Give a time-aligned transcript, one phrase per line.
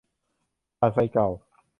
[0.79, 1.27] ถ่านไฟเก่า